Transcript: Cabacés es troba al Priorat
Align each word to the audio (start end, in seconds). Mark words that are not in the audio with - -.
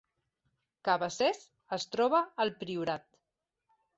Cabacés 0.89 1.43
es 1.77 1.85
troba 1.97 2.21
al 2.45 2.53
Priorat 2.65 3.07